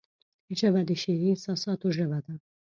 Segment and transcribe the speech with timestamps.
[0.59, 2.33] ژبه د شعري احساساتو ژبه ده